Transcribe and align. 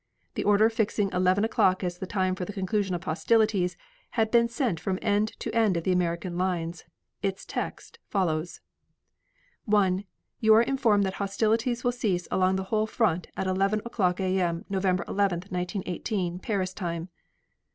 The 0.33 0.43
order 0.43 0.67
fixing 0.71 1.11
eleven 1.11 1.45
o'clock 1.45 1.83
as 1.83 1.99
the 1.99 2.07
time 2.07 2.33
for 2.33 2.43
the 2.43 2.51
conclusion 2.53 2.95
of 2.95 3.03
hostilities, 3.03 3.77
had 4.17 4.31
been 4.31 4.47
sent 4.47 4.79
from 4.79 4.97
end 4.99 5.37
to 5.39 5.53
end 5.53 5.77
of 5.77 5.83
the 5.83 5.91
American 5.91 6.39
lines. 6.39 6.85
Its 7.21 7.45
text 7.45 7.99
follows: 8.09 8.61
1. 9.65 10.05
You 10.39 10.55
are 10.55 10.63
informed 10.63 11.03
that 11.03 11.13
hostilities 11.21 11.83
will 11.83 11.91
cease 11.91 12.27
along 12.31 12.55
the 12.55 12.63
whole 12.73 12.87
front 12.87 13.27
at 13.37 13.45
11 13.45 13.83
o'clock 13.85 14.19
A. 14.19 14.39
M., 14.41 14.65
November 14.69 15.05
11, 15.07 15.41
1918, 15.51 16.39
Paris 16.39 16.73
time. 16.73 17.09